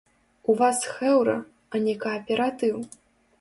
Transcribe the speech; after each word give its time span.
У 0.53 0.53
вас 0.61 0.79
хэўра, 0.93 1.35
а 1.75 1.83
не 1.85 1.95
кааператыў! 2.07 2.75